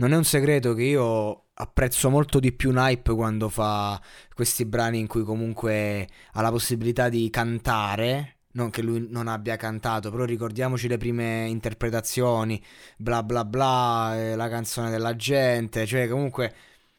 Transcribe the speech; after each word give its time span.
Non 0.00 0.12
è 0.12 0.16
un 0.16 0.24
segreto 0.24 0.74
che 0.74 0.84
io 0.84 1.46
apprezzo 1.54 2.08
molto 2.08 2.38
di 2.38 2.52
più 2.52 2.70
Nipe 2.72 3.12
quando 3.14 3.48
fa 3.48 4.00
questi 4.32 4.64
brani 4.64 5.00
in 5.00 5.08
cui 5.08 5.24
comunque 5.24 6.08
ha 6.34 6.40
la 6.40 6.50
possibilità 6.50 7.08
di 7.08 7.28
cantare. 7.30 8.36
Non 8.52 8.70
che 8.70 8.80
lui 8.82 9.08
non 9.10 9.26
abbia 9.26 9.56
cantato, 9.56 10.10
però 10.10 10.24
ricordiamoci 10.24 10.86
le 10.86 10.98
prime 10.98 11.46
interpretazioni, 11.48 12.62
bla 12.96 13.24
bla 13.24 13.44
bla, 13.44 14.12
eh, 14.16 14.36
la 14.36 14.48
canzone 14.48 14.90
della 14.90 15.16
gente, 15.16 15.84
cioè 15.84 16.08
comunque 16.08 16.54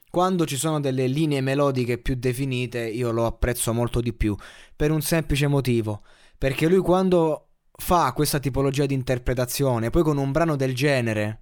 quando 0.09 0.45
ci 0.45 0.57
sono 0.57 0.79
delle 0.81 1.07
linee 1.07 1.41
melodiche 1.41 1.99
più 1.99 2.15
definite 2.15 2.79
io 2.85 3.11
lo 3.11 3.25
apprezzo 3.25 3.73
molto 3.73 4.01
di 4.01 4.13
più, 4.13 4.35
per 4.75 4.91
un 4.91 5.01
semplice 5.01 5.47
motivo, 5.47 6.03
perché 6.37 6.67
lui 6.67 6.79
quando 6.79 7.49
fa 7.71 8.11
questa 8.13 8.39
tipologia 8.39 8.85
di 8.85 8.93
interpretazione, 8.93 9.89
poi 9.89 10.03
con 10.03 10.17
un 10.17 10.31
brano 10.31 10.55
del 10.55 10.75
genere, 10.75 11.41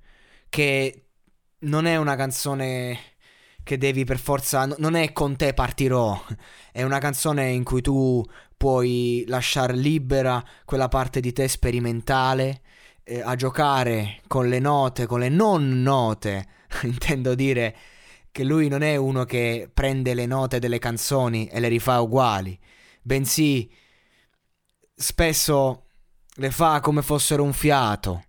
che 0.50 1.07
non 1.68 1.86
è 1.86 1.96
una 1.98 2.16
canzone 2.16 3.00
che 3.64 3.78
devi 3.78 4.04
per 4.04 4.18
forza. 4.18 4.66
Non 4.78 4.96
è 4.96 5.12
con 5.12 5.36
te 5.36 5.54
partirò. 5.54 6.20
È 6.72 6.84
una 6.84 7.00
canzone 7.00 7.50
in 7.50 7.64
cui 7.64 7.82
tu 7.82 8.24
puoi 8.56 9.24
lasciare 9.28 9.76
libera 9.76 10.44
quella 10.66 10.88
parte 10.88 11.20
di 11.20 11.32
te 11.32 11.48
sperimentale 11.48 12.62
eh, 13.04 13.22
a 13.22 13.36
giocare 13.36 14.22
con 14.28 14.48
le 14.50 14.60
note, 14.60 15.06
con 15.06 15.20
le 15.20 15.30
non 15.30 15.82
note. 15.82 16.48
Intendo 16.84 17.36
dire 17.36 17.76
che 18.32 18.44
lui 18.44 18.68
non 18.68 18.82
è 18.82 18.96
uno 18.96 19.26
che 19.26 19.70
prende 19.74 20.14
le 20.14 20.26
note 20.26 20.60
delle 20.60 20.80
canzoni 20.80 21.48
e 21.48 21.60
le 21.60 21.70
rifà 21.70 22.00
uguali, 22.00 22.58
bensì 23.02 23.68
spesso 24.94 25.86
le 26.36 26.52
fa 26.52 26.80
come 26.82 27.02
fossero 27.02 27.44
un 27.44 27.54
fiato. 27.54 28.24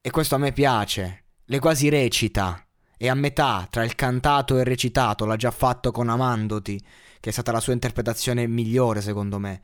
E 0.00 0.10
questo 0.10 0.34
a 0.34 0.38
me 0.38 0.52
piace. 0.52 1.25
Le 1.48 1.60
quasi 1.60 1.88
recita 1.88 2.60
e 2.98 3.08
a 3.08 3.14
metà 3.14 3.68
tra 3.70 3.84
il 3.84 3.94
cantato 3.94 4.56
e 4.56 4.60
il 4.60 4.66
recitato 4.66 5.24
l'ha 5.24 5.36
già 5.36 5.52
fatto 5.52 5.92
con 5.92 6.08
Amandoti, 6.08 6.76
che 7.20 7.30
è 7.30 7.32
stata 7.32 7.52
la 7.52 7.60
sua 7.60 7.72
interpretazione 7.72 8.48
migliore 8.48 9.00
secondo 9.00 9.38
me, 9.38 9.62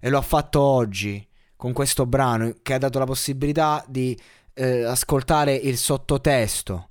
e 0.00 0.10
lo 0.10 0.18
ha 0.18 0.22
fatto 0.22 0.60
oggi 0.60 1.24
con 1.54 1.72
questo 1.72 2.04
brano 2.04 2.54
che 2.62 2.74
ha 2.74 2.78
dato 2.78 2.98
la 2.98 3.04
possibilità 3.04 3.84
di 3.86 4.18
eh, 4.54 4.82
ascoltare 4.82 5.54
il 5.54 5.78
sottotesto. 5.78 6.88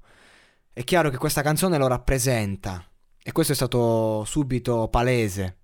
È 0.71 0.85
chiaro 0.85 1.09
che 1.09 1.17
questa 1.17 1.41
canzone 1.41 1.77
lo 1.77 1.87
rappresenta 1.87 2.89
e 3.21 3.33
questo 3.33 3.51
è 3.51 3.55
stato 3.55 4.23
subito 4.23 4.87
palese. 4.87 5.57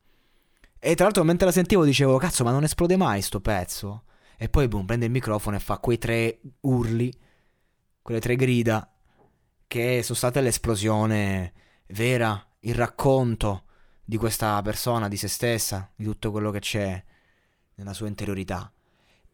E 0.78 0.96
tra 0.96 1.06
l'altro 1.06 1.24
mentre 1.24 1.46
la 1.46 1.54
sentivo 1.54 1.86
dicevo, 1.86 2.18
cazzo, 2.18 2.44
ma 2.44 2.52
non 2.52 2.66
esplode 2.66 2.98
mai 2.98 3.22
sto 3.22 3.40
pezzo? 3.40 4.04
E 4.38 4.50
poi 4.50 4.68
boom, 4.68 4.86
prende 4.86 5.06
il 5.06 5.12
microfono 5.12 5.56
e 5.56 5.62
fa 5.62 5.78
quei 5.78 5.98
tre 5.98 6.42
urli, 6.62 7.10
quelle 8.06 8.22
tre 8.22 8.36
grida 8.36 8.88
che 9.66 10.04
sono 10.04 10.16
state 10.16 10.40
l'esplosione 10.40 11.54
vera, 11.88 12.40
il 12.60 12.76
racconto 12.76 13.64
di 14.06 14.16
questa 14.18 14.62
persona, 14.62 15.08
di 15.08 15.18
se 15.18 15.28
stessa, 15.28 15.90
di 15.96 16.04
tutto 16.04 16.30
quello 16.30 16.52
che 16.52 16.60
c'è 16.60 17.04
nella 17.74 17.94
sua 17.94 18.08
interiorità. 18.08 18.72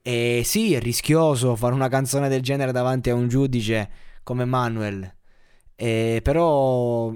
E 0.02 0.44
sì, 0.46 0.74
è 0.74 0.80
rischioso 0.80 1.58
fare 1.58 1.74
una 1.74 1.90
canzone 1.90 2.30
del 2.30 2.42
genere 2.42 2.72
davanti 2.72 3.10
a 3.10 3.14
un 3.14 3.28
giudice 3.28 3.90
come 4.24 4.46
Manuel, 4.46 5.16
e 5.76 6.22
però 6.24 7.14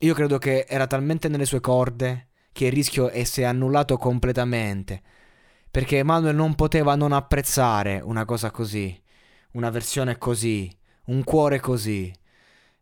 io 0.00 0.14
credo 0.14 0.36
che 0.36 0.66
era 0.68 0.86
talmente 0.86 1.28
nelle 1.28 1.46
sue 1.46 1.60
corde 1.60 2.28
che 2.52 2.66
il 2.66 2.72
rischio 2.72 3.08
è 3.08 3.26
è 3.26 3.42
annullato 3.44 3.96
completamente, 3.96 5.00
perché 5.70 6.02
Manuel 6.02 6.36
non 6.36 6.54
poteva 6.54 6.94
non 6.94 7.12
apprezzare 7.12 8.02
una 8.04 8.26
cosa 8.26 8.50
così, 8.50 9.02
una 9.52 9.70
versione 9.70 10.18
così, 10.18 10.70
un 11.06 11.24
cuore 11.24 11.60
così. 11.60 12.12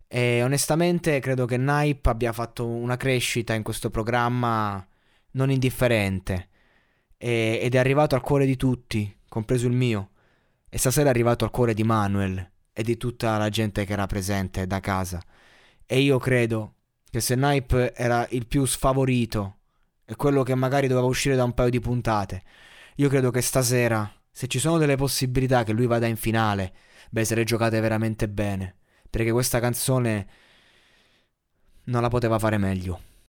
E 0.08 0.42
onestamente 0.42 1.18
credo 1.20 1.46
che 1.46 1.56
Nipe 1.56 2.08
abbia 2.08 2.32
fatto 2.32 2.66
una 2.66 2.96
crescita 2.96 3.54
in 3.54 3.62
questo 3.62 3.90
programma 3.90 4.86
non 5.32 5.50
indifferente. 5.50 6.48
E, 7.16 7.58
ed 7.62 7.74
è 7.74 7.78
arrivato 7.78 8.14
al 8.14 8.20
cuore 8.20 8.46
di 8.46 8.56
tutti, 8.56 9.14
compreso 9.28 9.66
il 9.66 9.72
mio. 9.72 10.10
E 10.68 10.78
stasera 10.78 11.06
è 11.06 11.10
arrivato 11.10 11.44
al 11.44 11.50
cuore 11.50 11.74
di 11.74 11.84
Manuel 11.84 12.50
e 12.72 12.82
di 12.82 12.96
tutta 12.96 13.38
la 13.38 13.48
gente 13.48 13.84
che 13.84 13.92
era 13.92 14.06
presente 14.06 14.66
da 14.66 14.80
casa. 14.80 15.22
E 15.86 16.00
io 16.00 16.18
credo 16.18 16.74
che 17.10 17.20
se 17.20 17.34
Nipe 17.36 17.94
era 17.94 18.26
il 18.30 18.46
più 18.46 18.64
sfavorito 18.64 19.58
e 20.04 20.16
quello 20.16 20.42
che 20.42 20.54
magari 20.54 20.86
doveva 20.86 21.06
uscire 21.06 21.36
da 21.36 21.44
un 21.44 21.54
paio 21.54 21.70
di 21.70 21.80
puntate, 21.80 22.42
io 22.96 23.08
credo 23.08 23.30
che 23.30 23.40
stasera, 23.40 24.10
se 24.36 24.48
ci 24.48 24.58
sono 24.58 24.76
delle 24.76 24.96
possibilità 24.96 25.64
che 25.64 25.72
lui 25.72 25.86
vada 25.86 26.04
in 26.04 26.16
finale, 26.16 26.74
beh, 27.08 27.24
se 27.24 27.34
le 27.34 27.44
giocate 27.44 27.80
veramente 27.80 28.28
bene. 28.28 28.76
Perché 29.08 29.32
questa 29.32 29.60
canzone 29.60 30.26
non 31.84 32.02
la 32.02 32.08
poteva 32.08 32.38
fare 32.38 32.58
meglio. 32.58 33.00